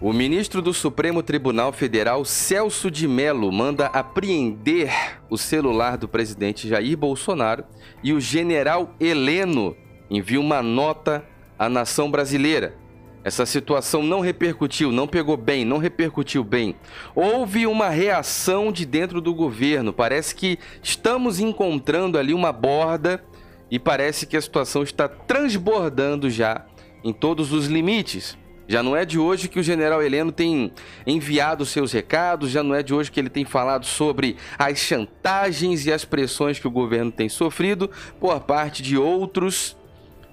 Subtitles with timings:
[0.00, 4.92] O ministro do Supremo Tribunal Federal, Celso de Mello, manda apreender
[5.28, 7.64] o celular do presidente Jair Bolsonaro
[8.00, 9.76] e o general Heleno
[10.08, 11.26] envia uma nota
[11.58, 12.76] à nação brasileira.
[13.24, 16.76] Essa situação não repercutiu, não pegou bem, não repercutiu bem.
[17.12, 19.92] Houve uma reação de dentro do governo.
[19.92, 23.24] Parece que estamos encontrando ali uma borda
[23.68, 26.64] e parece que a situação está transbordando já
[27.02, 28.38] em todos os limites.
[28.68, 30.70] Já não é de hoje que o general Heleno tem
[31.06, 35.86] enviado seus recados, já não é de hoje que ele tem falado sobre as chantagens
[35.86, 37.90] e as pressões que o governo tem sofrido
[38.20, 39.74] por parte de outros.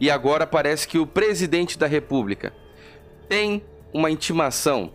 [0.01, 2.53] E agora parece que o presidente da República
[3.29, 4.91] tem uma intimação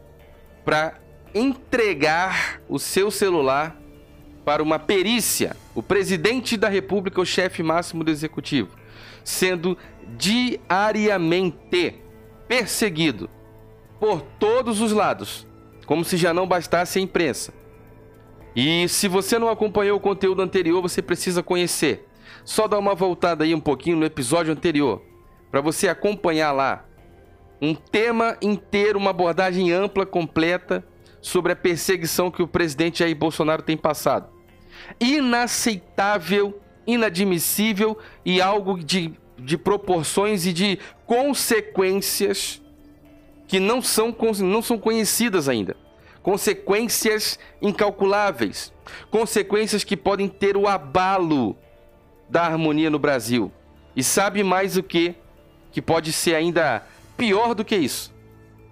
[0.63, 1.01] para
[1.35, 3.75] entregar o seu celular
[4.45, 5.57] para uma perícia.
[5.75, 8.77] O presidente da República, o chefe máximo do executivo,
[9.25, 9.79] sendo
[10.19, 12.10] diariamente
[12.51, 13.31] perseguido
[14.01, 15.47] por todos os lados,
[15.87, 17.55] como se já não bastasse a imprensa.
[18.57, 22.09] E se você não acompanhou o conteúdo anterior, você precisa conhecer.
[22.45, 25.01] Só dá uma voltada aí um pouquinho no episódio anterior,
[25.49, 26.85] para você acompanhar lá
[27.63, 30.85] um tema inteiro, uma abordagem ampla, completa
[31.21, 34.29] sobre a perseguição que o presidente Jair Bolsonaro tem passado.
[34.99, 42.61] Inaceitável, inadmissível e algo de de proporções e de consequências
[43.49, 45.77] que não são, não são conhecidas ainda.
[46.23, 48.73] Consequências incalculáveis.
[49.11, 51.57] Consequências que podem ter o abalo
[52.29, 53.51] da harmonia no Brasil.
[53.97, 55.15] E sabe mais o que?
[55.73, 58.15] Que pode ser ainda pior do que isso.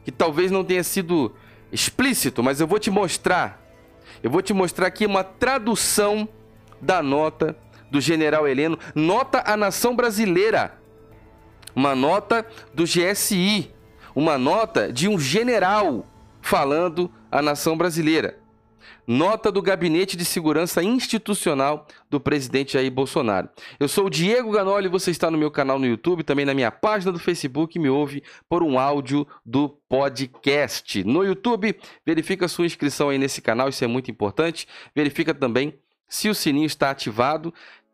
[0.05, 1.35] Que talvez não tenha sido
[1.73, 3.61] explícito, mas eu vou te mostrar.
[4.23, 6.29] Eu vou te mostrar aqui uma tradução
[6.81, 7.57] da nota
[7.91, 10.79] do general Heleno, nota à nação brasileira.
[11.75, 13.73] Uma nota do GSI,
[14.15, 16.07] uma nota de um general
[16.41, 18.39] falando à nação brasileira.
[19.07, 23.49] Nota do Gabinete de Segurança Institucional do presidente Jair Bolsonaro.
[23.81, 26.71] Eu sou o Diego Ganoli, você está no meu canal no YouTube, também na minha
[26.71, 31.03] página do Facebook, me ouve por um áudio do podcast.
[31.05, 31.75] No YouTube,
[32.05, 34.69] verifica a sua inscrição aí nesse canal, isso é muito importante.
[34.95, 37.53] Verifica também se o sininho está ativado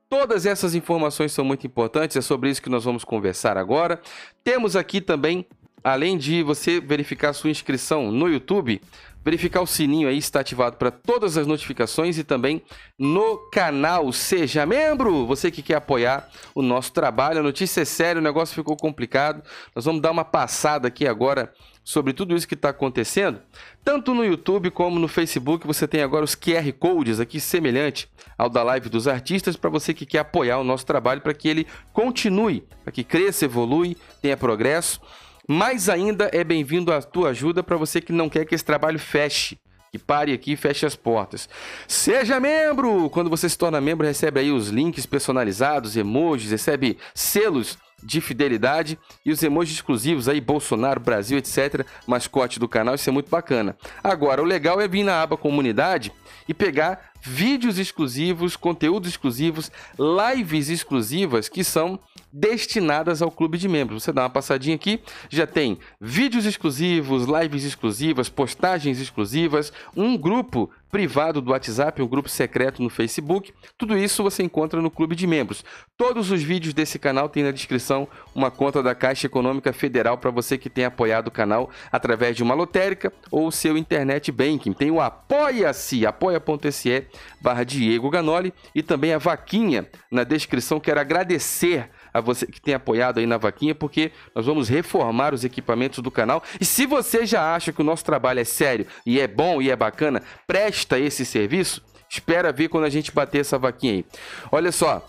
[0.09, 4.01] Todas essas informações são muito importantes, é sobre isso que nós vamos conversar agora.
[4.45, 5.45] Temos aqui também,
[5.83, 8.81] além de você verificar sua inscrição no YouTube,
[9.25, 12.63] verificar o sininho aí está ativado para todas as notificações e também
[12.97, 15.27] no canal Seja Membro.
[15.27, 19.43] Você que quer apoiar o nosso trabalho, a notícia é séria, o negócio ficou complicado.
[19.75, 21.53] Nós vamos dar uma passada aqui agora
[21.85, 23.41] sobre tudo isso que está acontecendo,
[23.85, 28.09] tanto no YouTube como no Facebook, você tem agora os QR Codes aqui, semelhante
[28.39, 31.47] ao da live dos artistas, para você que quer apoiar o nosso trabalho, para que
[31.47, 35.01] ele continue, para que cresça, evolui, tenha progresso.
[35.47, 38.99] Mais ainda é bem-vindo a tua ajuda para você que não quer que esse trabalho
[38.99, 39.59] feche
[39.93, 41.49] que pare aqui e feche as portas.
[41.87, 43.09] Seja membro!
[43.11, 48.99] Quando você se torna membro, recebe aí os links personalizados, emojis, recebe selos de fidelidade
[49.25, 51.87] e os emojis exclusivos aí, Bolsonaro, Brasil, etc.
[52.07, 53.77] Mascote do canal, isso é muito bacana.
[54.03, 56.13] Agora, o legal é vir na aba comunidade
[56.49, 61.99] e pegar vídeos exclusivos, conteúdos exclusivos, lives exclusivas que são
[62.31, 64.03] destinadas ao clube de membros.
[64.03, 70.71] Você dá uma passadinha aqui, já tem vídeos exclusivos, lives exclusivas, postagens exclusivas, um grupo
[70.91, 73.53] privado do WhatsApp, um grupo secreto no Facebook.
[73.77, 75.65] Tudo isso você encontra no clube de membros.
[75.97, 80.31] Todos os vídeos desse canal tem na descrição uma conta da Caixa Econômica Federal para
[80.31, 84.73] você que tem apoiado o canal através de uma lotérica ou seu internet banking.
[84.73, 87.09] Tem o apoia-se, apoia.se
[87.41, 90.81] barra Diego Ganoli e também a vaquinha na descrição.
[90.81, 95.45] Quero agradecer a você que tem apoiado aí na vaquinha, porque nós vamos reformar os
[95.45, 96.43] equipamentos do canal.
[96.61, 99.71] E se você já acha que o nosso trabalho é sério e é bom e
[99.71, 104.05] é bacana, presta esse serviço, espera ver quando a gente bater essa vaquinha aí.
[104.53, 105.07] Olha só,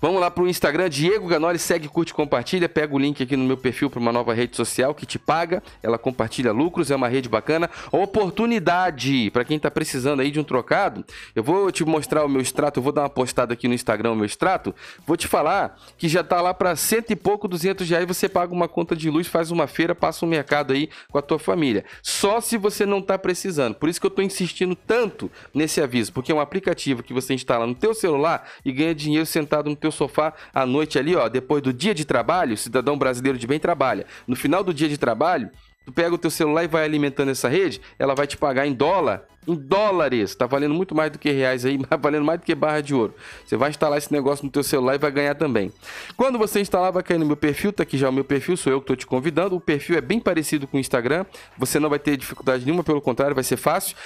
[0.00, 2.68] Vamos lá para o Instagram, Diego Ganoli, segue, curte, compartilha.
[2.68, 5.60] Pega o link aqui no meu perfil para uma nova rede social que te paga.
[5.82, 7.68] Ela compartilha lucros, é uma rede bacana.
[7.90, 11.04] Oportunidade para quem está precisando aí de um trocado.
[11.34, 14.12] Eu vou te mostrar o meu extrato, eu vou dar uma postada aqui no Instagram
[14.12, 14.72] o meu extrato.
[15.04, 18.06] Vou te falar que já está lá para cento e pouco, duzentos reais.
[18.06, 21.22] Você paga uma conta de luz, faz uma feira, passa um mercado aí com a
[21.22, 21.84] tua família.
[22.04, 23.74] Só se você não está precisando.
[23.74, 27.34] Por isso que eu estou insistindo tanto nesse aviso, porque é um aplicativo que você
[27.34, 31.16] instala no teu celular e ganha dinheiro sentado no teu teu sofá à noite ali,
[31.16, 34.06] ó, depois do dia de trabalho, cidadão brasileiro de bem trabalha.
[34.26, 35.50] No final do dia de trabalho,
[35.88, 38.74] Tu pega o teu celular e vai alimentando essa rede, ela vai te pagar em
[38.74, 40.34] dólar, em dólares.
[40.34, 42.94] Tá valendo muito mais do que reais aí, mas valendo mais do que barra de
[42.94, 43.14] ouro.
[43.46, 45.72] Você vai instalar esse negócio no teu celular e vai ganhar também.
[46.14, 48.70] Quando você instalar, vai cair no meu perfil, tá aqui já o meu perfil, sou
[48.70, 49.56] eu que tô te convidando.
[49.56, 51.24] O perfil é bem parecido com o Instagram,
[51.56, 53.96] você não vai ter dificuldade nenhuma, pelo contrário, vai ser fácil.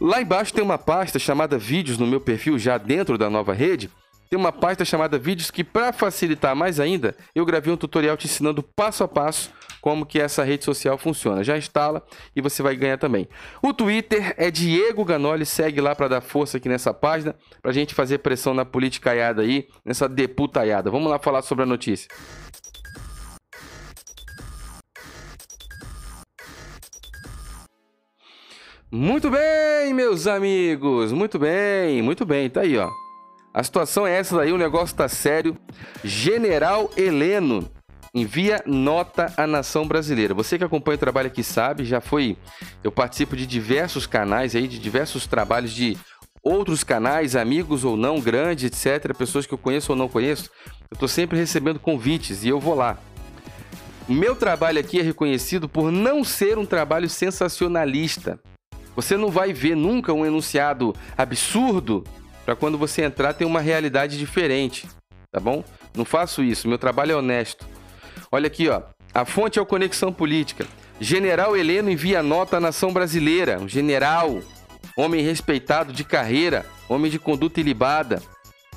[0.00, 3.90] Lá embaixo tem uma pasta chamada vídeos no meu perfil, já dentro da nova rede
[4.32, 8.24] tem uma pasta chamada vídeos que para facilitar mais ainda, eu gravei um tutorial te
[8.24, 11.44] ensinando passo a passo como que essa rede social funciona.
[11.44, 12.02] Já instala
[12.34, 13.28] e você vai ganhar também.
[13.62, 17.94] O Twitter é Diego Ganoli, segue lá para dar força aqui nessa página, pra gente
[17.94, 20.90] fazer pressão na politicaiada aí, nessa deputaiada.
[20.90, 22.08] Vamos lá falar sobre a notícia.
[28.90, 33.01] Muito bem, meus amigos, muito bem, muito bem, tá aí, ó.
[33.54, 35.56] A situação é essa daí, o negócio tá sério.
[36.02, 37.70] General Heleno
[38.14, 40.32] envia nota à nação brasileira.
[40.32, 42.36] Você que acompanha o trabalho aqui sabe, já foi.
[42.82, 45.98] Eu participo de diversos canais aí, de diversos trabalhos de
[46.42, 49.14] outros canais, amigos ou não, grandes, etc.
[49.14, 50.50] Pessoas que eu conheço ou não conheço.
[50.90, 52.98] Eu estou sempre recebendo convites e eu vou lá.
[54.08, 58.40] Meu trabalho aqui é reconhecido por não ser um trabalho sensacionalista.
[58.96, 62.04] Você não vai ver nunca um enunciado absurdo
[62.44, 64.88] para quando você entrar ter uma realidade diferente,
[65.30, 65.64] tá bom?
[65.94, 67.66] Não faço isso, meu trabalho é honesto.
[68.30, 68.82] Olha aqui, ó.
[69.14, 70.66] A fonte é o Conexão Política.
[71.00, 73.58] General Heleno envia nota à nação brasileira.
[73.58, 74.40] Um general,
[74.96, 78.22] homem respeitado de carreira, homem de conduta ilibada,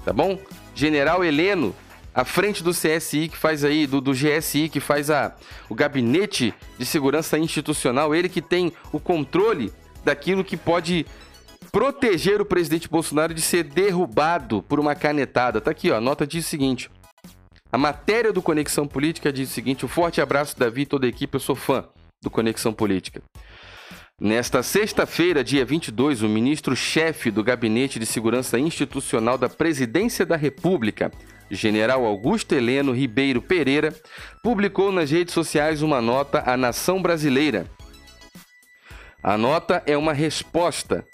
[0.04, 0.38] tá bom?
[0.74, 1.74] General Heleno,
[2.14, 5.36] à frente do CSI que faz aí, do, do GSI que faz a,
[5.70, 9.72] o gabinete de segurança institucional, ele que tem o controle
[10.04, 11.06] daquilo que pode
[11.76, 15.60] proteger o presidente Bolsonaro de ser derrubado por uma canetada.
[15.60, 16.90] Tá aqui, ó, a nota diz o seguinte:
[17.70, 21.10] a matéria do Conexão Política diz o seguinte: um forte abraço, Davi e toda a
[21.10, 21.84] equipe, eu sou fã
[22.24, 23.22] do Conexão Política.
[24.22, 31.12] Nesta sexta-feira, dia 22, o ministro-chefe do Gabinete de Segurança Institucional da Presidência da República,
[31.52, 33.94] General Augusto Heleno Ribeiro Pereira,
[34.42, 37.66] publicou nas redes sociais uma nota à nação brasileira.
[39.22, 41.06] A nota é uma resposta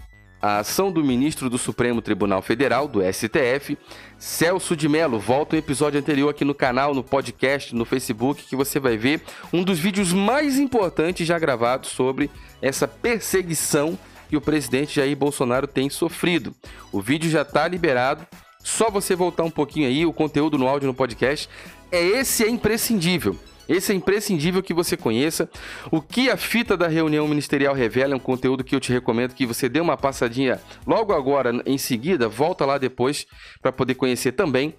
[0.42, 3.78] a ação do ministro do Supremo Tribunal Federal, do STF,
[4.18, 5.20] Celso de Mello.
[5.20, 9.22] Volta o episódio anterior aqui no canal, no podcast, no Facebook, que você vai ver
[9.54, 13.98] um dos vídeos mais importantes já gravados sobre essa perseguição
[14.28, 16.56] que o presidente Jair Bolsonaro tem sofrido.
[16.92, 18.26] O vídeo já está liberado,
[18.64, 21.48] só você voltar um pouquinho aí, o conteúdo no áudio no podcast.
[21.92, 23.38] É esse é imprescindível.
[23.68, 25.50] Esse é imprescindível que você conheça.
[25.92, 29.34] O que a fita da reunião ministerial revela é um conteúdo que eu te recomendo
[29.34, 33.26] que você dê uma passadinha logo agora, em seguida, volta lá depois
[33.62, 34.76] para poder conhecer também.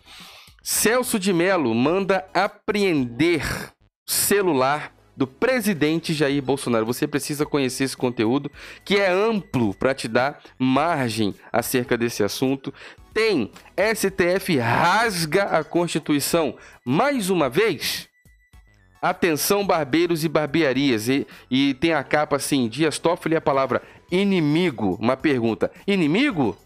[0.62, 3.73] Celso de Mello manda apreender
[4.06, 6.87] celular do presidente Jair Bolsonaro.
[6.87, 8.50] Você precisa conhecer esse conteúdo
[8.84, 12.73] que é amplo para te dar margem acerca desse assunto.
[13.12, 18.12] Tem STF rasga a Constituição mais uma vez.
[19.03, 21.09] Atenção, barbeiros e barbearias.
[21.09, 23.83] E, e tem a capa assim, Dias Toffoli a palavra
[24.13, 24.97] inimigo.
[25.01, 25.73] Uma pergunta.
[25.89, 26.57] Inimigo?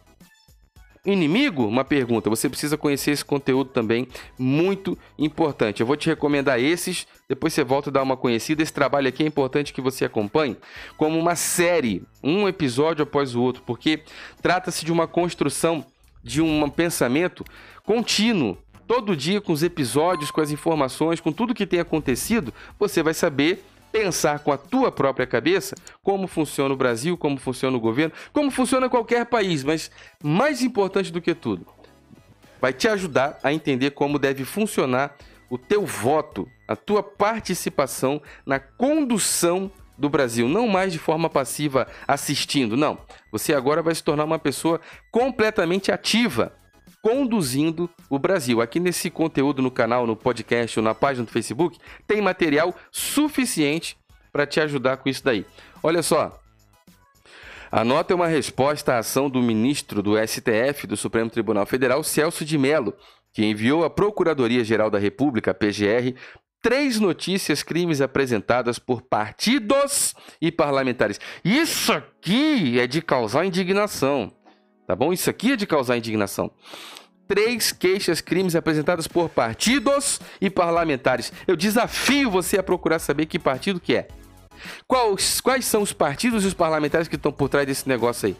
[1.07, 1.67] Inimigo?
[1.67, 2.29] Uma pergunta.
[2.29, 4.07] Você precisa conhecer esse conteúdo também,
[4.39, 5.81] muito importante.
[5.81, 8.63] Eu vou te recomendar esses, depois você volta a dar uma conhecida.
[8.63, 10.59] Esse trabalho aqui é importante que você acompanhe
[10.99, 14.03] como uma série, um episódio após o outro, porque
[14.43, 15.87] trata-se de uma construção
[16.23, 17.45] de um pensamento
[17.85, 23.03] contínuo todo dia com os episódios, com as informações, com tudo que tem acontecido, você
[23.03, 27.81] vai saber pensar com a tua própria cabeça como funciona o Brasil, como funciona o
[27.81, 29.91] governo, como funciona qualquer país, mas
[30.23, 31.67] mais importante do que tudo,
[32.61, 35.17] vai te ajudar a entender como deve funcionar
[35.49, 41.87] o teu voto, a tua participação na condução do Brasil, não mais de forma passiva
[42.07, 42.99] assistindo, não.
[43.33, 46.53] Você agora vai se tornar uma pessoa completamente ativa
[47.07, 48.61] conduzindo o Brasil.
[48.61, 53.97] Aqui nesse conteúdo no canal, no podcast ou na página do Facebook, tem material suficiente
[54.33, 55.47] para te ajudar com isso daí.
[55.85, 56.37] Olha só.
[57.71, 62.03] A nota é uma resposta à ação do ministro do STF do Supremo Tribunal Federal,
[62.03, 62.93] Celso de Mello,
[63.33, 66.13] que enviou à Procuradoria-Geral da República, PGR,
[66.61, 71.21] três notícias crimes apresentadas por partidos e parlamentares.
[71.45, 74.36] Isso aqui é de causar indignação.
[74.87, 75.13] Tá bom?
[75.13, 76.51] Isso aqui é de causar indignação.
[77.27, 81.33] Três queixas, crimes apresentadas por partidos e parlamentares.
[81.47, 84.09] Eu desafio você a procurar saber que partido que é.
[84.87, 88.37] Quais, quais são os partidos e os parlamentares que estão por trás desse negócio aí?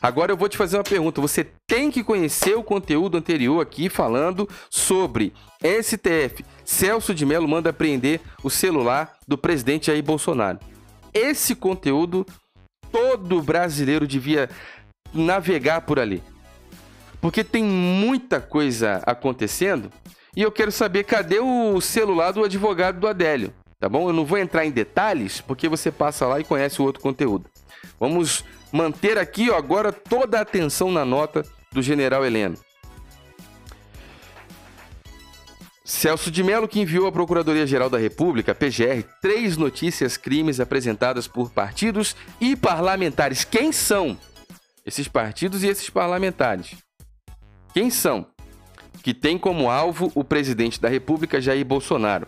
[0.00, 1.20] Agora eu vou te fazer uma pergunta.
[1.20, 6.44] Você tem que conhecer o conteúdo anterior aqui falando sobre STF.
[6.64, 10.58] Celso de Mello manda apreender o celular do presidente Jair Bolsonaro.
[11.14, 12.26] esse conteúdo
[12.90, 14.50] todo brasileiro devia
[15.12, 16.22] navegar por ali.
[17.20, 19.90] Porque tem muita coisa acontecendo
[20.36, 24.08] e eu quero saber cadê o celular do advogado do Adélio, tá bom?
[24.08, 27.46] Eu não vou entrar em detalhes porque você passa lá e conhece o outro conteúdo.
[28.00, 32.56] Vamos manter aqui ó, agora toda a atenção na nota do general Heleno.
[35.84, 41.50] Celso de Mello, que enviou à Procuradoria-Geral da República, PGR, três notícias crimes apresentadas por
[41.50, 43.44] partidos e parlamentares.
[43.44, 44.16] Quem são
[44.84, 46.74] esses partidos e esses parlamentares?
[47.72, 48.26] Quem são?
[49.02, 52.26] Que tem como alvo o presidente da República, Jair Bolsonaro.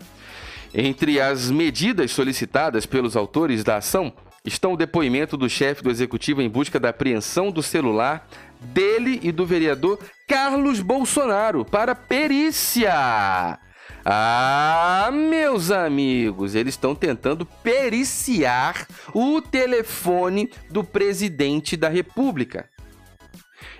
[0.73, 4.11] Entre as medidas solicitadas pelos autores da ação
[4.43, 8.27] estão o depoimento do chefe do executivo em busca da apreensão do celular
[8.59, 13.59] dele e do vereador Carlos Bolsonaro para perícia.
[14.07, 22.69] Ah, meus amigos, eles estão tentando periciar o telefone do presidente da República.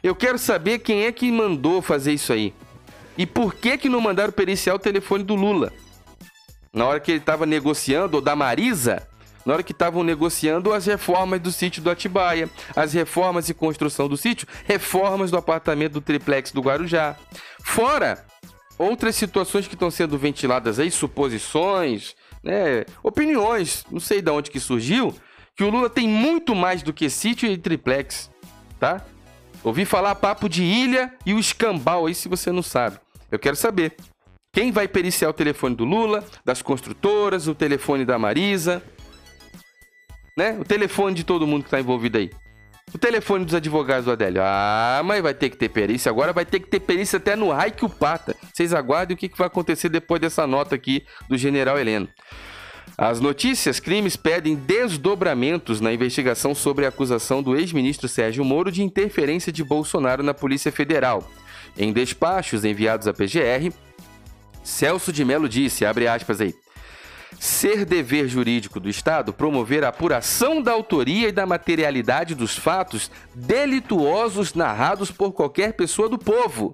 [0.01, 2.55] Eu quero saber quem é que mandou fazer isso aí.
[3.15, 5.72] E por que que não mandaram periciar o telefone do Lula?
[6.74, 9.08] Na hora que ele estava negociando, ou da Marisa,
[9.46, 14.10] na hora que estavam negociando as reformas do sítio do Atibaia, as reformas de construção
[14.10, 17.15] do sítio, reformas do apartamento do triplex do Guarujá.
[17.63, 18.25] Fora
[18.77, 24.60] outras situações que estão sendo ventiladas aí, suposições, né, opiniões, não sei de onde que
[24.60, 25.13] surgiu,
[25.55, 28.29] que o Lula tem muito mais do que sítio e triplex,
[28.79, 29.05] tá?
[29.63, 33.00] Ouvi falar papo de ilha e o escambau aí se você não sabe.
[33.32, 33.96] Eu quero saber.
[34.53, 38.84] Quem vai periciar o telefone do Lula, das construtoras, o telefone da Marisa,
[40.38, 40.58] né?
[40.60, 42.29] O telefone de todo mundo que está envolvido aí.
[42.94, 44.42] O telefone dos advogados do Adélio.
[44.44, 46.10] Ah, mas vai ter que ter perícia.
[46.10, 48.36] Agora vai ter que ter perícia até no Raik Pata.
[48.54, 52.08] Vocês aguardem o que, que vai acontecer depois dessa nota aqui do general Heleno.
[52.98, 58.82] As notícias crimes pedem desdobramentos na investigação sobre a acusação do ex-ministro Sérgio Moro de
[58.82, 61.30] interferência de Bolsonaro na Polícia Federal.
[61.77, 63.74] Em despachos enviados à PGR,
[64.63, 66.56] Celso de Mello disse, abre aspas aí,
[67.39, 73.12] ser dever jurídico do Estado promover a apuração da autoria e da materialidade dos fatos
[73.34, 76.74] delituosos narrados por qualquer pessoa do povo.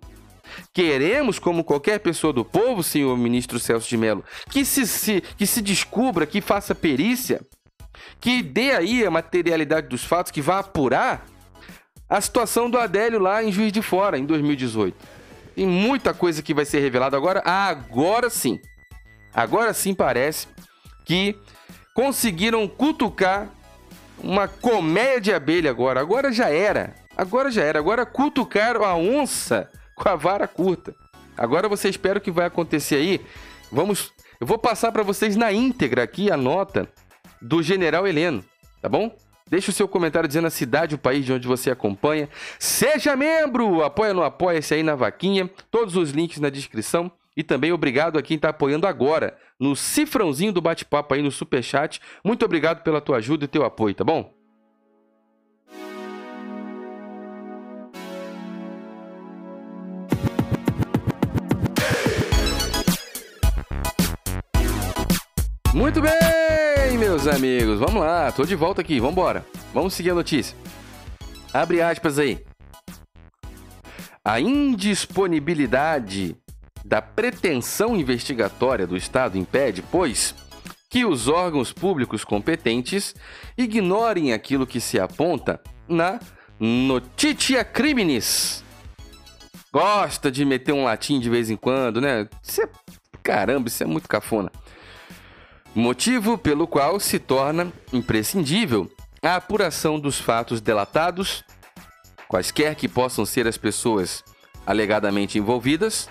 [0.74, 5.46] Queremos, como qualquer pessoa do povo, senhor ministro Celso de Mello, que se, se, que
[5.46, 7.42] se descubra, que faça perícia,
[8.20, 11.26] que dê aí a materialidade dos fatos, que vá apurar
[12.10, 14.96] a situação do Adélio lá em Juiz de Fora, em 2018.
[15.56, 17.42] Tem muita coisa que vai ser revelada agora.
[17.46, 18.60] agora sim.
[19.34, 20.48] Agora sim parece
[21.06, 21.36] que
[21.94, 23.50] conseguiram cutucar
[24.20, 26.00] uma colmeia de abelha agora.
[26.00, 26.96] Agora já era.
[27.16, 27.80] Agora já era.
[27.80, 30.96] Agora cutucaram a onça com a vara curta.
[31.38, 33.22] Agora você espera o que vai acontecer aí.
[33.72, 36.88] Vamos, eu vou passar para vocês na íntegra aqui a nota
[37.42, 38.44] do General Heleno,
[38.82, 39.16] tá bom?
[39.48, 42.30] Deixe o seu comentário dizendo a cidade, o país de onde você acompanha.
[42.58, 43.84] Seja membro!
[43.84, 45.50] Apoia no Apoia-se aí na vaquinha.
[45.70, 47.12] Todos os links na descrição.
[47.42, 52.00] E também obrigado a quem está apoiando agora, no cifrãozinho do bate-papo aí no Superchat.
[52.24, 54.32] Muito obrigado pela tua ajuda e teu apoio, tá bom?
[65.74, 67.80] Muito bem, meus amigos.
[67.80, 69.00] Vamos lá, tô de volta aqui.
[69.00, 69.44] Vamos embora.
[69.74, 70.56] Vamos seguir a notícia.
[71.52, 72.46] Abre aspas aí.
[74.24, 76.38] A indisponibilidade
[76.84, 80.36] da pretensão investigatória do Estado impede, pois,
[80.90, 83.16] que os órgãos públicos competentes
[83.58, 86.20] ignorem aquilo que se aponta na
[86.60, 88.64] notitia criminis.
[89.72, 92.28] Gosta de meter um latim de vez em quando, né?
[92.44, 92.70] Isso é...
[93.24, 94.52] Caramba, isso é muito cafona.
[95.74, 101.44] Motivo pelo qual se torna imprescindível a apuração dos fatos delatados,
[102.28, 104.24] quaisquer que possam ser as pessoas
[104.66, 106.10] alegadamente envolvidas,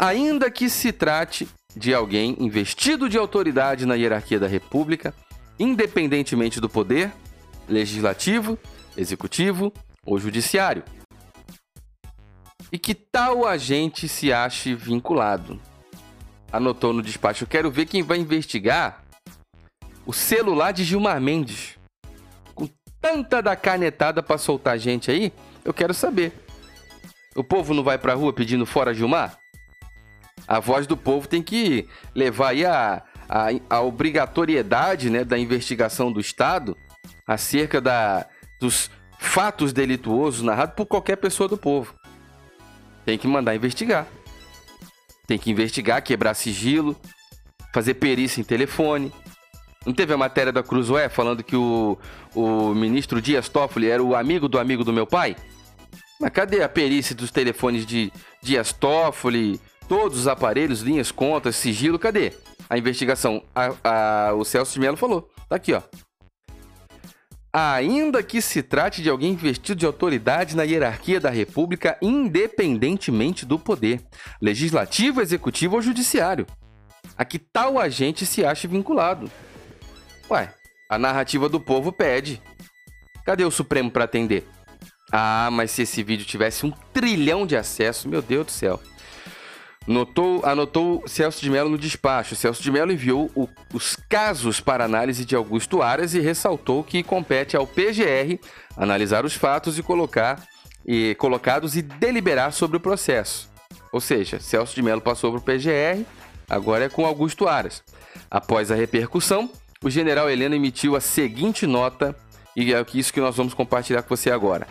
[0.00, 5.14] ainda que se trate de alguém investido de autoridade na hierarquia da República,
[5.58, 7.12] independentemente do poder
[7.68, 8.58] legislativo,
[8.96, 9.70] executivo
[10.04, 10.82] ou judiciário.
[12.72, 15.60] E que tal agente se ache vinculado?
[16.50, 17.46] Anotou no despacho.
[17.46, 19.04] Quero ver quem vai investigar
[20.06, 21.76] o celular de Gilmar Mendes.
[22.54, 22.66] Com
[23.00, 25.30] tanta da canetada para soltar gente aí,
[25.62, 26.32] eu quero saber.
[27.36, 29.39] O povo não vai pra rua pedindo fora Gilmar?
[30.50, 36.10] A voz do povo tem que levar aí a, a, a obrigatoriedade né, da investigação
[36.10, 36.76] do Estado
[37.24, 38.26] acerca da,
[38.60, 41.94] dos fatos delituosos narrados por qualquer pessoa do povo.
[43.04, 44.08] Tem que mandar investigar.
[45.24, 46.96] Tem que investigar, quebrar sigilo,
[47.72, 49.12] fazer perícia em telefone,
[49.86, 51.96] Não teve a matéria da Cruzoé falando que o,
[52.34, 55.36] o ministro Dias Toffoli era o amigo do amigo do meu pai?
[56.20, 61.98] Mas cadê a perícia dos telefones de Dias Toffoli, todos os aparelhos, linhas, contas, sigilo,
[61.98, 62.32] cadê?
[62.68, 65.82] A investigação, a, a, o Celso de Mello falou, tá aqui ó.
[67.52, 73.58] Ainda que se trate de alguém investido de autoridade na hierarquia da República, independentemente do
[73.58, 74.00] poder,
[74.40, 76.46] legislativo, executivo ou judiciário,
[77.18, 79.28] a que tal agente se ache vinculado.
[80.30, 80.54] Ué,
[80.88, 82.40] a narrativa do povo pede.
[83.26, 84.46] Cadê o Supremo para atender?
[85.10, 88.80] Ah, mas se esse vídeo tivesse um trilhão de acessos, meu Deus do céu.
[89.86, 92.36] Notou, anotou Celso de Mello no despacho.
[92.36, 97.02] Celso de Mello enviou o, os casos para análise de Augusto Aras e ressaltou que
[97.02, 98.38] compete ao PGR
[98.76, 100.46] analisar os fatos e colocar
[100.86, 103.50] e colocados e deliberar sobre o processo.
[103.92, 106.04] Ou seja, Celso de Mello passou para o PGR,
[106.48, 107.82] agora é com Augusto Aras.
[108.30, 109.50] Após a repercussão,
[109.82, 112.14] o general Heleno emitiu a seguinte nota,
[112.54, 114.66] e é isso que nós vamos compartilhar com você agora.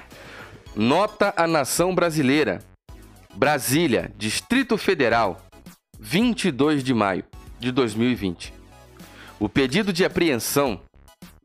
[0.75, 2.59] Nota à nação brasileira.
[3.35, 5.37] Brasília, Distrito Federal,
[5.99, 7.23] 22 de maio
[7.59, 8.53] de 2020.
[9.39, 10.81] O pedido de apreensão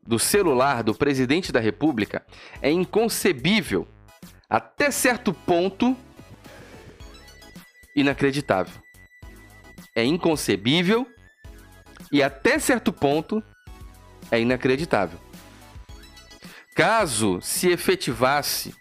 [0.05, 2.25] do celular do presidente da República
[2.61, 3.87] é inconcebível,
[4.49, 5.95] até certo ponto
[7.95, 8.81] inacreditável.
[9.95, 11.07] É inconcebível
[12.11, 13.41] e até certo ponto
[14.29, 15.19] é inacreditável.
[16.75, 18.75] Caso se efetivasse,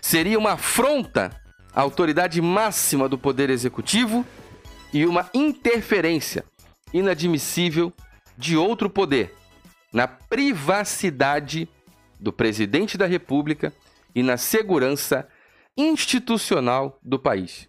[0.00, 1.41] seria uma afronta
[1.74, 4.24] à autoridade máxima do Poder Executivo
[4.92, 6.44] e uma interferência
[6.92, 7.92] inadmissível
[8.36, 9.34] de outro poder
[9.92, 11.68] na privacidade
[12.18, 13.72] do presidente da República
[14.14, 15.28] e na segurança
[15.76, 17.68] institucional do país.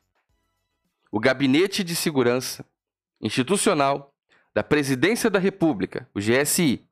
[1.11, 2.65] O Gabinete de Segurança
[3.21, 4.13] Institucional
[4.53, 6.85] da Presidência da República, o GSI,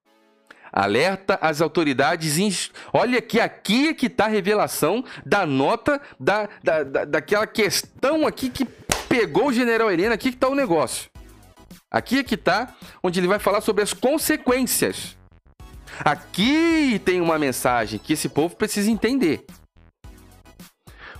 [0.72, 2.72] alerta as autoridades.
[2.94, 8.26] Olha que aqui é que está a revelação da nota da, da, da, daquela questão
[8.26, 8.66] aqui que
[9.10, 10.16] pegou o general Helena.
[10.16, 11.10] Aqui que está o negócio.
[11.90, 12.74] Aqui é que está
[13.04, 15.18] onde ele vai falar sobre as consequências.
[16.00, 19.46] Aqui tem uma mensagem que esse povo precisa entender.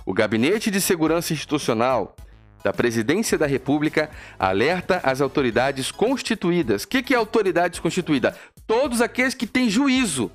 [0.04, 2.16] O Gabinete de Segurança Institucional
[2.62, 6.84] da Presidência da República alerta as autoridades constituídas.
[6.84, 8.36] O que, que é autoridade constituída?
[8.66, 10.30] Todos aqueles que têm juízo,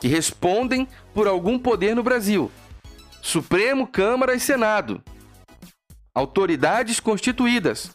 [0.00, 2.50] que respondem por algum poder no Brasil.
[3.22, 5.02] Supremo, Câmara e Senado.
[6.14, 7.90] Autoridades constituídas.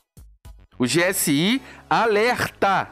[0.77, 2.89] O GSI alerta.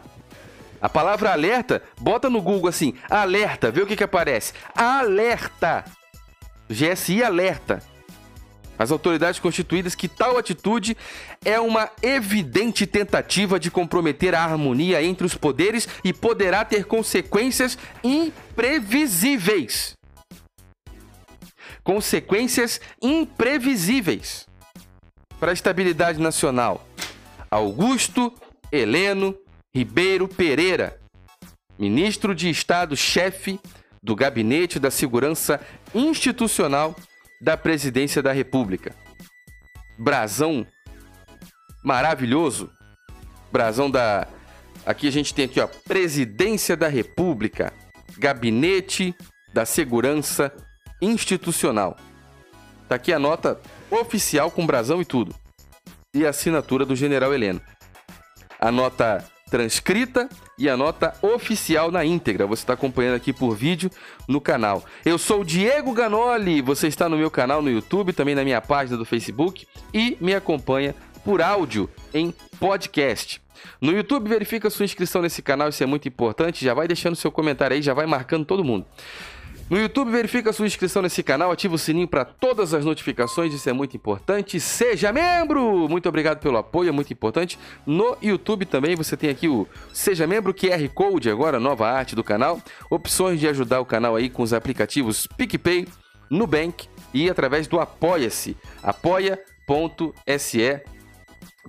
[0.81, 4.53] A palavra alerta, bota no Google assim, alerta, vê o que, que aparece.
[4.75, 5.83] Alerta.
[6.69, 7.83] GSI alerta
[8.79, 10.95] as autoridades constituídas que tal atitude
[11.43, 17.77] é uma evidente tentativa de comprometer a harmonia entre os poderes e poderá ter consequências
[18.01, 19.97] imprevisíveis.
[21.83, 24.47] Consequências imprevisíveis
[25.41, 26.87] para a estabilidade nacional.
[27.51, 28.33] Augusto
[28.71, 29.35] Heleno
[29.75, 30.97] Ribeiro Pereira,
[31.77, 33.59] ministro de Estado-chefe
[34.01, 35.59] do Gabinete da Segurança
[35.93, 36.95] Institucional
[37.41, 38.95] da presidência da República.
[39.97, 40.65] Brasão
[41.83, 42.69] maravilhoso.
[43.51, 44.27] Brasão da.
[44.85, 47.73] Aqui a gente tem aqui, ó, Presidência da República,
[48.17, 49.13] Gabinete
[49.53, 50.53] da Segurança
[51.01, 51.97] Institucional.
[52.87, 53.59] Tá aqui a nota
[53.91, 55.35] oficial com brasão e tudo.
[56.13, 57.61] E a assinatura do General Heleno.
[58.59, 62.45] A nota transcrita e a nota oficial na íntegra.
[62.45, 63.89] Você está acompanhando aqui por vídeo
[64.27, 64.83] no canal.
[65.05, 68.61] Eu sou o Diego Ganoli, você está no meu canal no YouTube, também na minha
[68.61, 73.41] página do Facebook e me acompanha por áudio em podcast.
[73.81, 76.63] No YouTube, verifica sua inscrição nesse canal, isso é muito importante.
[76.63, 78.85] Já vai deixando seu comentário aí, já vai marcando todo mundo.
[79.69, 83.69] No YouTube, verifica sua inscrição nesse canal, ativa o sininho para todas as notificações, isso
[83.69, 84.59] é muito importante.
[84.59, 85.87] Seja membro!
[85.87, 87.59] Muito obrigado pelo apoio, é muito importante.
[87.85, 92.23] No YouTube também você tem aqui o Seja Membro QR Code, agora nova arte do
[92.23, 92.59] canal.
[92.89, 95.87] Opções de ajudar o canal aí com os aplicativos PicPay,
[96.31, 99.39] Nubank e através do Apoia-se, apoia.se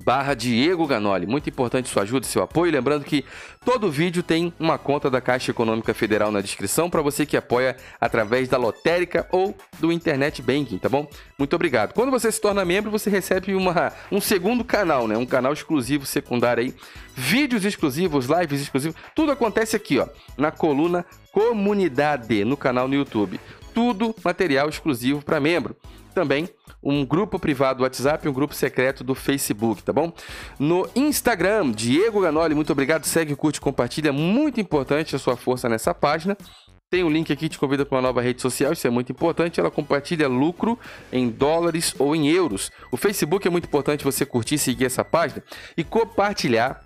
[0.05, 1.27] barra Diego Ganoli.
[1.27, 2.73] Muito importante sua ajuda e seu apoio.
[2.73, 3.25] Lembrando que
[3.65, 7.77] todo vídeo tem uma conta da Caixa Econômica Federal na descrição para você que apoia
[8.01, 11.09] através da lotérica ou do Internet Banking, tá bom?
[11.39, 11.93] Muito obrigado.
[11.93, 15.17] Quando você se torna membro, você recebe uma, um segundo canal, né?
[15.17, 16.75] Um canal exclusivo secundário aí.
[17.15, 18.97] Vídeos exclusivos, lives exclusivos.
[19.15, 23.41] Tudo acontece aqui, ó, na coluna Comunidade, no canal no YouTube.
[23.73, 25.77] Tudo material exclusivo para membro.
[26.13, 26.49] Também
[26.83, 30.13] um grupo privado do WhatsApp e um grupo secreto do Facebook, tá bom?
[30.59, 33.05] No Instagram, Diego Ganoli, muito obrigado.
[33.05, 34.13] Segue, curte, compartilha.
[34.13, 36.37] Muito importante a sua força nessa página.
[36.91, 39.13] Tem um link aqui que te convida para uma nova rede social, isso é muito
[39.13, 39.61] importante.
[39.61, 40.77] Ela compartilha lucro
[41.13, 42.71] em dólares ou em euros.
[42.91, 45.43] O Facebook é muito importante você curtir, seguir essa página
[45.77, 46.83] e compartilhar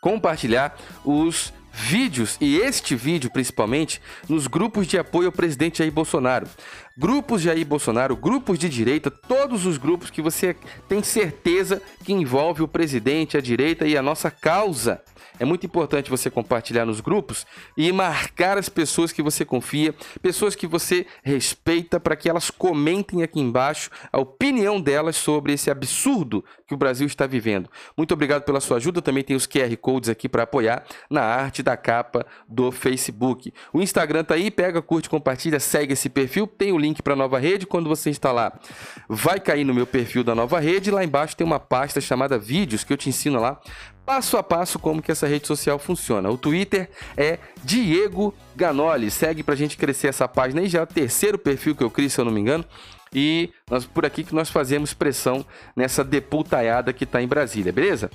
[0.00, 6.48] compartilhar os vídeos e este vídeo principalmente nos grupos de apoio ao presidente Jair Bolsonaro.
[6.96, 10.56] Grupos Jair Bolsonaro, grupos de direita, todos os grupos que você
[10.88, 15.00] tem certeza que envolve o presidente, a direita e a nossa causa.
[15.38, 17.46] É muito importante você compartilhar nos grupos
[17.76, 23.22] e marcar as pessoas que você confia, pessoas que você respeita, para que elas comentem
[23.22, 27.70] aqui embaixo a opinião delas sobre esse absurdo que o Brasil está vivendo.
[27.96, 29.00] Muito obrigado pela sua ajuda.
[29.00, 33.52] Também tem os QR Codes aqui para apoiar na arte da capa do Facebook.
[33.72, 36.46] O Instagram tá aí, pega, curte, compartilha, segue esse perfil.
[36.46, 37.66] Tem o link para a nova rede.
[37.66, 38.58] Quando você instalar,
[39.08, 40.90] vai cair no meu perfil da nova rede.
[40.90, 43.60] Lá embaixo tem uma pasta chamada Vídeos que eu te ensino lá
[44.08, 46.30] passo a passo como que essa rede social funciona.
[46.30, 49.10] O Twitter é Diego Ganoli.
[49.10, 52.08] Segue pra gente crescer essa página aí, já é o terceiro perfil que eu crio,
[52.08, 52.64] se eu não me engano.
[53.12, 55.44] E nós por aqui que nós fazemos pressão
[55.76, 58.10] nessa deputaiada que está em Brasília, beleza?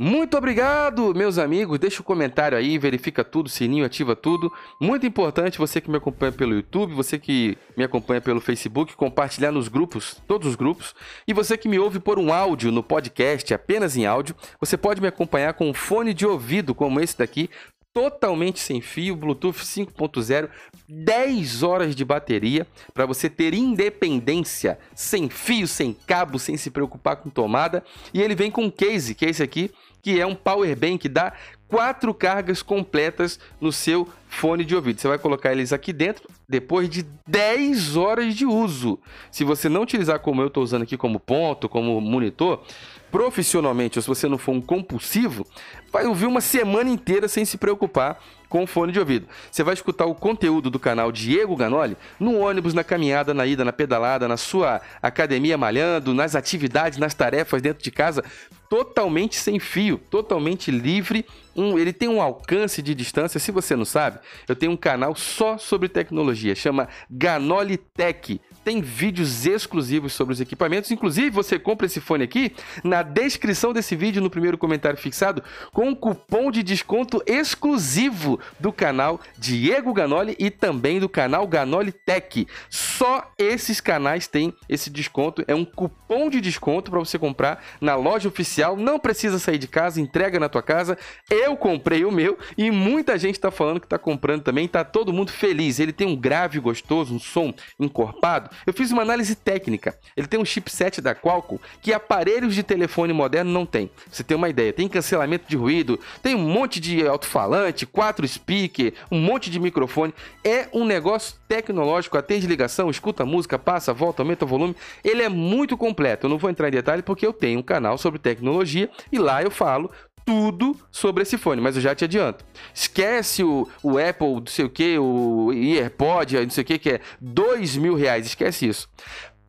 [0.00, 1.76] Muito obrigado, meus amigos.
[1.76, 4.52] Deixa o um comentário aí, verifica tudo, sininho, ativa tudo.
[4.80, 9.50] Muito importante você que me acompanha pelo YouTube, você que me acompanha pelo Facebook, compartilhar
[9.50, 10.94] nos grupos, todos os grupos.
[11.26, 15.00] E você que me ouve por um áudio no podcast, apenas em áudio, você pode
[15.00, 17.50] me acompanhar com um fone de ouvido como esse daqui,
[17.92, 20.48] totalmente sem fio, Bluetooth 5.0,
[20.88, 27.16] 10 horas de bateria para você ter independência, sem fio, sem cabo, sem se preocupar
[27.16, 27.82] com tomada.
[28.12, 29.70] E ele vem com um case, que é esse aqui,
[30.02, 31.32] que é um power bank, dá
[31.68, 35.00] quatro cargas completas no seu fone de ouvido.
[35.00, 38.98] Você vai colocar eles aqui dentro depois de 10 horas de uso.
[39.30, 42.62] Se você não utilizar como eu estou usando aqui como ponto, como monitor,
[43.10, 45.46] profissionalmente, ou se você não for um compulsivo,
[45.92, 49.28] vai ouvir uma semana inteira sem se preocupar com fone de ouvido.
[49.50, 53.64] Você vai escutar o conteúdo do canal Diego Ganoli no ônibus, na caminhada, na ida,
[53.64, 58.24] na pedalada, na sua academia malhando, nas atividades, nas tarefas dentro de casa,
[58.68, 61.24] totalmente sem fio, totalmente livre.
[61.56, 63.40] Um, ele tem um alcance de distância.
[63.40, 68.82] Se você não sabe, eu tenho um canal só sobre tecnologia, chama Ganoli Tech tem
[68.82, 70.90] vídeos exclusivos sobre os equipamentos.
[70.90, 72.52] Inclusive, você compra esse fone aqui
[72.84, 78.70] na descrição desse vídeo, no primeiro comentário fixado, com um cupom de desconto exclusivo do
[78.70, 82.46] canal Diego Ganoli e também do canal Ganoli Tech.
[82.68, 85.42] Só esses canais têm esse desconto.
[85.48, 88.76] É um cupom de desconto para você comprar na loja oficial.
[88.76, 90.98] Não precisa sair de casa, entrega na tua casa.
[91.30, 94.66] Eu comprei o meu e muita gente está falando que está comprando também.
[94.66, 95.80] Está todo mundo feliz.
[95.80, 98.50] Ele tem um grave gostoso, um som encorpado.
[98.66, 99.96] Eu fiz uma análise técnica.
[100.16, 103.90] Ele tem um chipset da Qualcomm que aparelhos de telefone moderno não tem.
[104.10, 104.72] Você tem uma ideia?
[104.72, 110.14] Tem cancelamento de ruído, tem um monte de alto-falante, quatro speaker, um monte de microfone.
[110.44, 114.76] É um negócio tecnológico, atende ligação, escuta música, passa, volta, aumenta o volume.
[115.02, 116.26] Ele é muito completo.
[116.26, 119.42] Eu não vou entrar em detalhe porque eu tenho um canal sobre tecnologia e lá
[119.42, 119.90] eu falo
[120.28, 122.44] tudo sobre esse fone, mas eu já te adianto.
[122.74, 126.90] Esquece o, o Apple, não sei o que, o AirPod, não sei o que, que
[126.90, 128.90] é dois mil reais, esquece isso.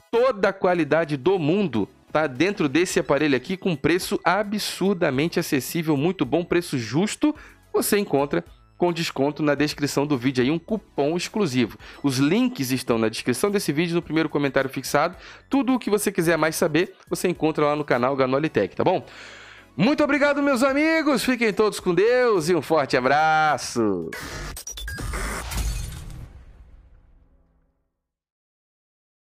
[0.09, 6.23] Toda a qualidade do mundo tá dentro desse aparelho aqui com preço absurdamente acessível, muito
[6.23, 7.35] bom, preço justo.
[7.73, 8.41] Você encontra
[8.77, 11.77] com desconto na descrição do vídeo aí, um cupom exclusivo.
[12.01, 15.17] Os links estão na descrição desse vídeo, no primeiro comentário fixado.
[15.49, 19.05] Tudo o que você quiser mais saber, você encontra lá no canal Ganolitech, tá bom?
[19.79, 21.23] Muito obrigado, meus amigos.
[21.23, 24.09] Fiquem todos com Deus e um forte abraço.